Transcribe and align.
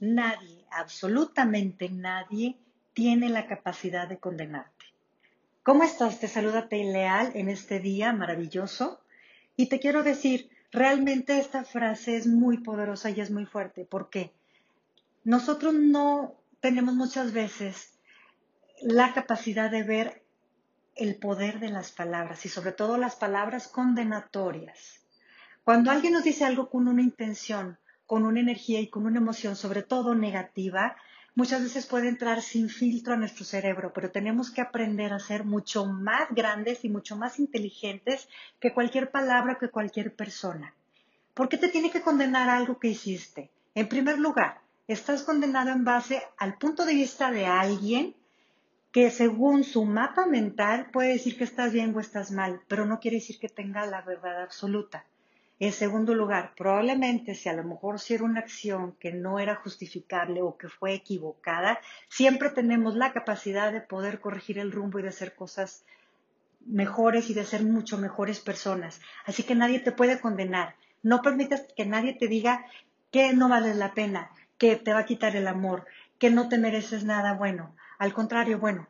Nadie, 0.00 0.64
absolutamente 0.70 1.88
nadie, 1.88 2.58
tiene 2.92 3.28
la 3.28 3.46
capacidad 3.46 4.08
de 4.08 4.18
condenarte. 4.18 4.86
¿Cómo 5.62 5.82
estás? 5.82 6.20
Te 6.20 6.28
saluda 6.28 6.68
Leal 6.70 7.32
en 7.34 7.48
este 7.48 7.80
día 7.80 8.12
maravilloso. 8.12 9.00
Y 9.56 9.66
te 9.68 9.80
quiero 9.80 10.02
decir, 10.02 10.50
realmente 10.70 11.38
esta 11.38 11.64
frase 11.64 12.16
es 12.16 12.26
muy 12.26 12.58
poderosa 12.58 13.10
y 13.10 13.20
es 13.20 13.30
muy 13.30 13.46
fuerte. 13.46 13.84
¿Por 13.84 14.10
qué? 14.10 14.32
Nosotros 15.24 15.72
no 15.72 16.34
tenemos 16.60 16.94
muchas 16.94 17.32
veces 17.32 17.94
la 18.82 19.14
capacidad 19.14 19.70
de 19.70 19.82
ver 19.82 20.24
el 20.96 21.16
poder 21.16 21.60
de 21.60 21.70
las 21.70 21.92
palabras 21.92 22.44
y 22.44 22.48
sobre 22.48 22.72
todo 22.72 22.98
las 22.98 23.16
palabras 23.16 23.68
condenatorias. 23.68 25.00
Cuando 25.64 25.90
alguien 25.90 26.12
nos 26.12 26.24
dice 26.24 26.44
algo 26.44 26.68
con 26.68 26.88
una 26.88 27.02
intención, 27.02 27.78
con 28.06 28.24
una 28.24 28.40
energía 28.40 28.80
y 28.80 28.88
con 28.88 29.06
una 29.06 29.18
emoción, 29.18 29.56
sobre 29.56 29.82
todo 29.82 30.14
negativa, 30.14 30.96
muchas 31.34 31.62
veces 31.62 31.86
puede 31.86 32.08
entrar 32.08 32.42
sin 32.42 32.68
filtro 32.68 33.14
a 33.14 33.16
nuestro 33.16 33.44
cerebro, 33.44 33.92
pero 33.92 34.10
tenemos 34.10 34.50
que 34.50 34.60
aprender 34.60 35.12
a 35.12 35.18
ser 35.18 35.44
mucho 35.44 35.86
más 35.86 36.28
grandes 36.30 36.84
y 36.84 36.88
mucho 36.88 37.16
más 37.16 37.38
inteligentes 37.38 38.28
que 38.60 38.72
cualquier 38.72 39.10
palabra, 39.10 39.58
que 39.58 39.68
cualquier 39.68 40.14
persona. 40.14 40.74
¿Por 41.34 41.48
qué 41.48 41.58
te 41.58 41.68
tiene 41.68 41.90
que 41.90 42.02
condenar 42.02 42.48
algo 42.48 42.78
que 42.78 42.88
hiciste? 42.88 43.50
En 43.74 43.88
primer 43.88 44.18
lugar, 44.18 44.60
estás 44.86 45.22
condenado 45.22 45.70
en 45.70 45.84
base 45.84 46.22
al 46.36 46.58
punto 46.58 46.84
de 46.84 46.94
vista 46.94 47.30
de 47.30 47.46
alguien 47.46 48.14
que 48.92 49.10
según 49.10 49.64
su 49.64 49.84
mapa 49.84 50.26
mental 50.26 50.90
puede 50.92 51.14
decir 51.14 51.36
que 51.36 51.42
estás 51.42 51.72
bien 51.72 51.92
o 51.96 51.98
estás 51.98 52.30
mal, 52.30 52.60
pero 52.68 52.86
no 52.86 53.00
quiere 53.00 53.16
decir 53.16 53.40
que 53.40 53.48
tenga 53.48 53.84
la 53.86 54.02
verdad 54.02 54.42
absoluta. 54.42 55.04
En 55.60 55.72
segundo 55.72 56.14
lugar, 56.14 56.52
probablemente 56.56 57.34
si 57.34 57.48
a 57.48 57.52
lo 57.52 57.62
mejor 57.62 58.00
si 58.00 58.14
era 58.14 58.24
una 58.24 58.40
acción 58.40 58.96
que 58.98 59.12
no 59.12 59.38
era 59.38 59.54
justificable 59.54 60.42
o 60.42 60.56
que 60.56 60.68
fue 60.68 60.94
equivocada, 60.94 61.78
siempre 62.08 62.50
tenemos 62.50 62.96
la 62.96 63.12
capacidad 63.12 63.72
de 63.72 63.80
poder 63.80 64.20
corregir 64.20 64.58
el 64.58 64.72
rumbo 64.72 64.98
y 64.98 65.02
de 65.02 65.10
hacer 65.10 65.34
cosas 65.34 65.84
mejores 66.66 67.30
y 67.30 67.34
de 67.34 67.44
ser 67.44 67.62
mucho 67.62 67.98
mejores 67.98 68.40
personas. 68.40 69.00
Así 69.26 69.44
que 69.44 69.54
nadie 69.54 69.78
te 69.78 69.92
puede 69.92 70.20
condenar. 70.20 70.74
No 71.02 71.22
permitas 71.22 71.66
que 71.76 71.86
nadie 71.86 72.14
te 72.14 72.26
diga 72.26 72.64
que 73.12 73.32
no 73.32 73.48
vales 73.48 73.76
la 73.76 73.94
pena, 73.94 74.30
que 74.58 74.74
te 74.74 74.92
va 74.92 75.00
a 75.00 75.06
quitar 75.06 75.36
el 75.36 75.46
amor, 75.46 75.86
que 76.18 76.30
no 76.30 76.48
te 76.48 76.58
mereces 76.58 77.04
nada 77.04 77.34
bueno. 77.34 77.76
Al 77.98 78.12
contrario, 78.12 78.58
bueno, 78.58 78.88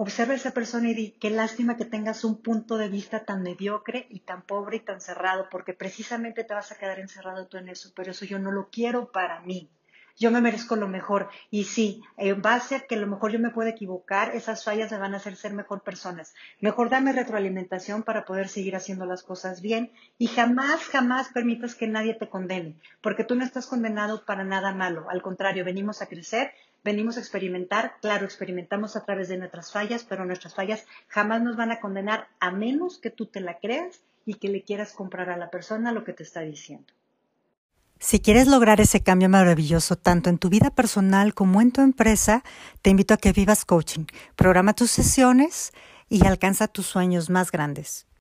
observa 0.00 0.34
a 0.34 0.36
esa 0.36 0.52
persona 0.52 0.90
y 0.90 0.94
di, 0.94 1.10
qué 1.18 1.28
lástima 1.28 1.76
que 1.76 1.84
tengas 1.84 2.22
un 2.22 2.40
punto 2.40 2.78
de 2.78 2.88
vista 2.88 3.24
tan 3.24 3.42
mediocre 3.42 4.06
y 4.10 4.20
tan 4.20 4.42
pobre 4.42 4.76
y 4.76 4.80
tan 4.80 5.00
cerrado, 5.00 5.48
porque 5.50 5.74
precisamente 5.74 6.44
te 6.44 6.54
vas 6.54 6.70
a 6.70 6.78
quedar 6.78 7.00
encerrado 7.00 7.48
tú 7.48 7.56
en 7.56 7.68
eso, 7.68 7.90
pero 7.96 8.12
eso 8.12 8.24
yo 8.24 8.38
no 8.38 8.52
lo 8.52 8.68
quiero 8.70 9.10
para 9.10 9.40
mí. 9.40 9.68
Yo 10.16 10.30
me 10.30 10.40
merezco 10.40 10.76
lo 10.76 10.86
mejor. 10.86 11.28
Y 11.50 11.64
sí, 11.64 12.02
en 12.16 12.40
base 12.42 12.76
a 12.76 12.80
que 12.86 12.94
a 12.94 12.98
lo 12.98 13.08
mejor 13.08 13.32
yo 13.32 13.40
me 13.40 13.50
puedo 13.50 13.68
equivocar, 13.68 14.36
esas 14.36 14.62
fallas 14.64 14.92
me 14.92 14.98
van 14.98 15.14
a 15.14 15.16
hacer 15.16 15.34
ser 15.34 15.52
mejor 15.52 15.82
personas. 15.82 16.32
Mejor 16.60 16.90
dame 16.90 17.12
retroalimentación 17.12 18.04
para 18.04 18.24
poder 18.24 18.48
seguir 18.48 18.76
haciendo 18.76 19.04
las 19.04 19.24
cosas 19.24 19.62
bien 19.62 19.90
y 20.16 20.28
jamás, 20.28 20.84
jamás 20.84 21.28
permitas 21.30 21.74
que 21.74 21.88
nadie 21.88 22.14
te 22.14 22.28
condene, 22.28 22.76
porque 23.00 23.24
tú 23.24 23.34
no 23.34 23.44
estás 23.44 23.66
condenado 23.66 24.24
para 24.24 24.44
nada 24.44 24.72
malo. 24.72 25.10
Al 25.10 25.22
contrario, 25.22 25.64
venimos 25.64 26.02
a 26.02 26.06
crecer 26.06 26.52
venimos 26.88 27.18
a 27.18 27.20
experimentar, 27.20 27.96
claro, 28.00 28.24
experimentamos 28.24 28.96
a 28.96 29.04
través 29.04 29.28
de 29.28 29.36
nuestras 29.36 29.72
fallas, 29.72 30.06
pero 30.08 30.24
nuestras 30.24 30.54
fallas 30.54 30.86
jamás 31.08 31.42
nos 31.42 31.54
van 31.54 31.70
a 31.70 31.80
condenar 31.80 32.28
a 32.40 32.50
menos 32.50 32.96
que 32.96 33.10
tú 33.10 33.26
te 33.26 33.40
la 33.40 33.58
creas 33.58 34.00
y 34.24 34.34
que 34.34 34.48
le 34.48 34.62
quieras 34.62 34.94
comprar 34.94 35.28
a 35.28 35.36
la 35.36 35.50
persona 35.50 35.92
lo 35.92 36.02
que 36.02 36.14
te 36.14 36.22
está 36.22 36.40
diciendo. 36.40 36.90
Si 38.00 38.20
quieres 38.20 38.46
lograr 38.46 38.80
ese 38.80 39.02
cambio 39.02 39.28
maravilloso 39.28 39.96
tanto 39.96 40.30
en 40.30 40.38
tu 40.38 40.48
vida 40.48 40.70
personal 40.70 41.34
como 41.34 41.60
en 41.60 41.72
tu 41.72 41.82
empresa, 41.82 42.42
te 42.80 42.88
invito 42.88 43.12
a 43.12 43.18
que 43.18 43.32
vivas 43.32 43.66
coaching. 43.66 44.06
Programa 44.34 44.72
tus 44.72 44.90
sesiones 44.90 45.72
y 46.08 46.26
alcanza 46.26 46.68
tus 46.68 46.86
sueños 46.86 47.28
más 47.28 47.52
grandes. 47.52 48.07